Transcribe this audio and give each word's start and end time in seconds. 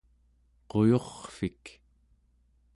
quyurrvik 0.69 1.63